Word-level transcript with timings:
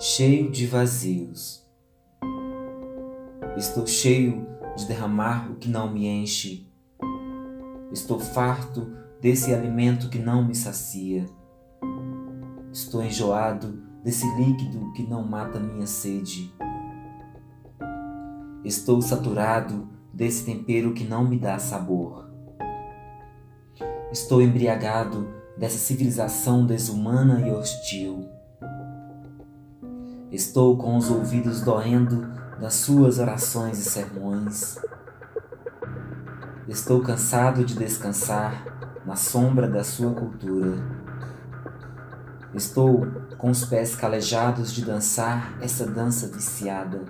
cheio 0.00 0.48
de 0.48 0.64
vazios. 0.64 1.66
Estou 3.56 3.84
cheio 3.84 4.46
de 4.76 4.86
derramar 4.86 5.50
o 5.50 5.56
que 5.56 5.68
não 5.68 5.92
me 5.92 6.06
enche. 6.06 6.70
Estou 7.90 8.20
farto 8.20 8.92
desse 9.20 9.52
alimento 9.52 10.08
que 10.08 10.20
não 10.20 10.46
me 10.46 10.54
sacia. 10.54 11.26
Estou 12.72 13.02
enjoado 13.02 13.82
desse 14.04 14.24
líquido 14.36 14.92
que 14.92 15.02
não 15.02 15.26
mata 15.26 15.58
minha 15.58 15.86
sede. 15.86 16.54
Estou 18.64 19.02
saturado 19.02 19.88
desse 20.14 20.44
tempero 20.44 20.94
que 20.94 21.02
não 21.02 21.26
me 21.26 21.36
dá 21.36 21.58
sabor. 21.58 22.30
Estou 24.12 24.40
embriagado 24.40 25.28
dessa 25.56 25.78
civilização 25.78 26.64
desumana 26.64 27.48
e 27.48 27.50
hostil. 27.50 28.37
Estou 30.30 30.76
com 30.76 30.94
os 30.98 31.10
ouvidos 31.10 31.62
doendo 31.62 32.28
das 32.60 32.74
suas 32.74 33.18
orações 33.18 33.78
e 33.78 33.84
sermões. 33.84 34.76
Estou 36.68 37.00
cansado 37.00 37.64
de 37.64 37.74
descansar 37.74 38.62
na 39.06 39.16
sombra 39.16 39.66
da 39.66 39.82
sua 39.82 40.12
cultura. 40.12 40.84
Estou 42.52 43.06
com 43.38 43.50
os 43.50 43.64
pés 43.64 43.96
calejados 43.96 44.70
de 44.74 44.84
dançar 44.84 45.56
essa 45.62 45.86
dança 45.86 46.28
viciada. 46.28 47.00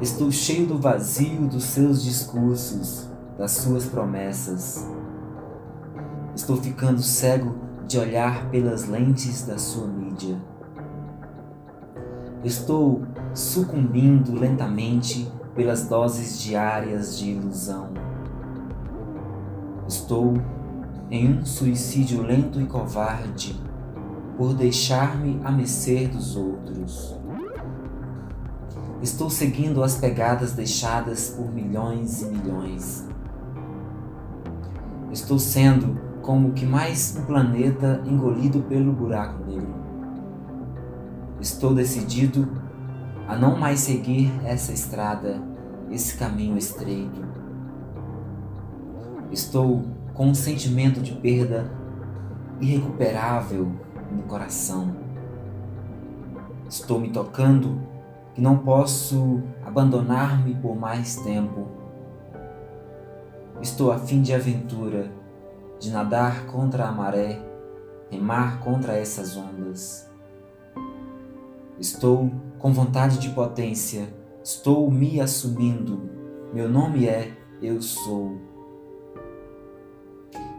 Estou 0.00 0.28
cheio 0.32 0.66
do 0.66 0.80
vazio 0.80 1.46
dos 1.46 1.62
seus 1.62 2.02
discursos, 2.02 3.08
das 3.38 3.52
suas 3.52 3.86
promessas. 3.86 4.84
Estou 6.34 6.56
ficando 6.56 7.00
cego 7.00 7.54
de 7.86 7.96
olhar 7.96 8.50
pelas 8.50 8.88
lentes 8.88 9.46
da 9.46 9.56
sua 9.56 9.86
mídia. 9.86 10.36
Estou 12.44 13.02
sucumbindo 13.32 14.34
lentamente 14.34 15.30
pelas 15.54 15.86
doses 15.86 16.40
diárias 16.42 17.16
de 17.16 17.30
ilusão. 17.30 17.90
Estou 19.86 20.34
em 21.08 21.38
um 21.38 21.44
suicídio 21.44 22.20
lento 22.22 22.60
e 22.60 22.66
covarde 22.66 23.62
por 24.36 24.54
deixar-me 24.54 25.40
a 25.44 25.52
mercê 25.52 26.08
dos 26.08 26.34
outros. 26.34 27.16
Estou 29.00 29.30
seguindo 29.30 29.82
as 29.82 29.96
pegadas 29.96 30.52
deixadas 30.52 31.30
por 31.30 31.48
milhões 31.52 32.22
e 32.22 32.26
milhões. 32.26 33.06
Estou 35.12 35.38
sendo 35.38 35.96
como 36.22 36.52
que 36.54 36.66
mais 36.66 37.16
um 37.16 37.24
planeta 37.24 38.02
engolido 38.04 38.62
pelo 38.62 38.92
buraco 38.92 39.44
negro. 39.44 39.81
Estou 41.42 41.74
decidido 41.74 42.48
a 43.26 43.34
não 43.34 43.58
mais 43.58 43.80
seguir 43.80 44.30
essa 44.44 44.72
estrada, 44.72 45.42
esse 45.90 46.16
caminho 46.16 46.56
estreito. 46.56 47.20
Estou 49.32 49.82
com 50.14 50.28
um 50.28 50.34
sentimento 50.36 51.00
de 51.00 51.10
perda 51.14 51.68
irrecuperável 52.60 53.72
no 54.12 54.22
coração. 54.22 54.94
Estou 56.68 57.00
me 57.00 57.10
tocando 57.10 57.76
que 58.36 58.40
não 58.40 58.58
posso 58.58 59.42
abandonar-me 59.66 60.54
por 60.54 60.76
mais 60.76 61.16
tempo. 61.16 61.66
Estou 63.60 63.90
a 63.90 63.98
fim 63.98 64.22
de 64.22 64.32
aventura, 64.32 65.10
de 65.80 65.90
nadar 65.90 66.46
contra 66.46 66.86
a 66.86 66.92
maré, 66.92 67.42
remar 68.12 68.60
contra 68.60 68.92
essas 68.92 69.36
ondas. 69.36 70.11
Estou 71.82 72.30
com 72.60 72.72
vontade 72.72 73.18
de 73.18 73.30
potência, 73.30 74.14
estou 74.44 74.88
me 74.88 75.20
assumindo. 75.20 76.08
Meu 76.54 76.68
nome 76.68 77.06
é 77.06 77.36
Eu 77.60 77.82
Sou. 77.82 78.38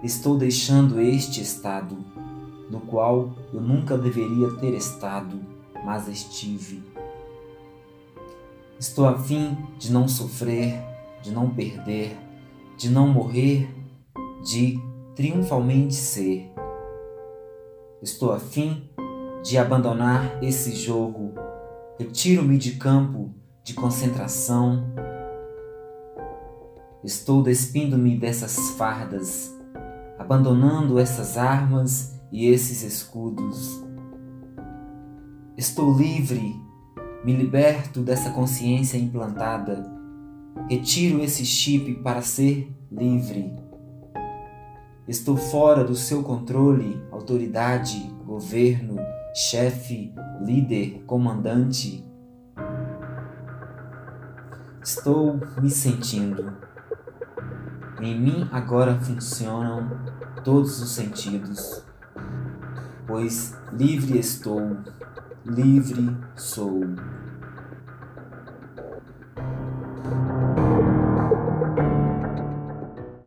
Estou 0.03 0.37
deixando 0.37 0.99
este 0.99 1.41
estado, 1.41 1.97
no 2.69 2.81
qual 2.81 3.33
eu 3.53 3.61
nunca 3.61 3.97
deveria 3.97 4.51
ter 4.59 4.73
estado, 4.73 5.39
mas 5.85 6.09
estive. 6.09 6.83
Estou 8.77 9.07
a 9.07 9.17
fim 9.17 9.57
de 9.79 9.93
não 9.93 10.09
sofrer, 10.09 10.77
de 11.21 11.31
não 11.31 11.49
perder, 11.49 12.17
de 12.77 12.89
não 12.89 13.07
morrer, 13.07 13.73
de 14.43 14.77
triunfalmente 15.15 15.95
ser. 15.95 16.51
Estou 18.01 18.33
a 18.33 18.39
fim 18.41 18.89
de 19.43 19.57
abandonar 19.57 20.41
esse 20.41 20.73
jogo. 20.73 21.33
Retiro-me 21.99 22.57
de 22.57 22.77
campo 22.77 23.29
de 23.63 23.73
concentração. 23.73 24.85
Estou 27.03 27.43
despindo-me 27.43 28.17
dessas 28.17 28.71
fardas, 28.71 29.53
abandonando 30.17 30.97
essas 30.97 31.37
armas 31.37 32.17
e 32.31 32.47
esses 32.47 32.83
escudos. 32.83 33.83
Estou 35.57 35.93
livre, 35.93 36.55
me 37.25 37.33
liberto 37.33 38.01
dessa 38.01 38.31
consciência 38.31 38.97
implantada. 38.97 39.91
Retiro 40.69 41.21
esse 41.21 41.45
chip 41.45 41.95
para 41.95 42.21
ser 42.21 42.73
livre. 42.89 43.53
Estou 45.05 45.35
fora 45.35 45.83
do 45.83 45.95
seu 45.95 46.23
controle, 46.23 46.97
autoridade, 47.11 48.09
governo, 48.25 48.95
chefe, 49.33 50.13
líder, 50.41 51.03
comandante. 51.07 52.05
Estou 54.83 55.39
me 55.59 55.71
sentindo. 55.71 56.55
Em 57.99 58.19
mim 58.19 58.47
agora 58.51 58.99
funcionam 58.99 59.89
todos 60.43 60.81
os 60.81 60.91
sentidos, 60.91 61.83
pois 63.07 63.57
livre 63.71 64.19
estou, 64.19 64.77
livre 65.45 66.15
sou. 66.35 66.81